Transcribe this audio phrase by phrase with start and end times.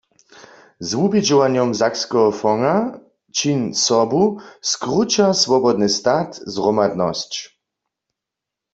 [0.87, 2.75] Z wubědźowanjom Sakskeho fondsa
[3.37, 4.23] "Čiń sobu"
[4.71, 7.31] skruća swobodny stat zhromadnosć.